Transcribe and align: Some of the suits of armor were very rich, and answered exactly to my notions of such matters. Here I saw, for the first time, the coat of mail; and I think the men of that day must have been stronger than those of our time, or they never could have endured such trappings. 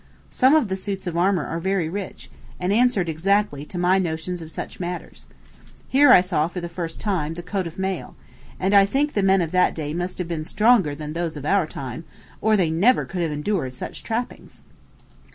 Some 0.31 0.55
of 0.55 0.67
the 0.67 0.75
suits 0.75 1.05
of 1.05 1.15
armor 1.15 1.47
were 1.47 1.59
very 1.59 1.87
rich, 1.87 2.31
and 2.59 2.73
answered 2.73 3.07
exactly 3.07 3.65
to 3.65 3.77
my 3.77 3.99
notions 3.99 4.41
of 4.41 4.49
such 4.51 4.79
matters. 4.79 5.27
Here 5.87 6.09
I 6.11 6.21
saw, 6.21 6.47
for 6.47 6.59
the 6.59 6.67
first 6.67 6.99
time, 6.99 7.35
the 7.35 7.43
coat 7.43 7.67
of 7.67 7.77
mail; 7.77 8.15
and 8.59 8.73
I 8.73 8.83
think 8.87 9.13
the 9.13 9.21
men 9.21 9.41
of 9.41 9.51
that 9.51 9.75
day 9.75 9.93
must 9.93 10.17
have 10.17 10.27
been 10.27 10.43
stronger 10.43 10.95
than 10.95 11.13
those 11.13 11.37
of 11.37 11.45
our 11.45 11.67
time, 11.67 12.03
or 12.41 12.57
they 12.57 12.71
never 12.71 13.05
could 13.05 13.21
have 13.21 13.31
endured 13.31 13.75
such 13.75 14.01
trappings. 14.01 14.63